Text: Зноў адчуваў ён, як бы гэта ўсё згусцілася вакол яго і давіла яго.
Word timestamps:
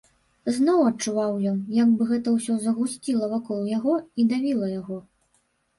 Зноў 0.53 0.79
адчуваў 0.91 1.37
ён, 1.51 1.59
як 1.81 1.93
бы 1.99 2.09
гэта 2.13 2.35
ўсё 2.39 2.57
згусцілася 2.65 3.31
вакол 3.35 3.65
яго 3.77 3.93
і 4.23 4.31
давіла 4.35 4.67
яго. 4.79 4.97